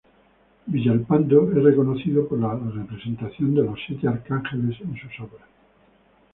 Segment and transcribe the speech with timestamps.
[0.65, 5.47] Villalpando es reconocido por la representación de los Siete Arcángeles en sus obras.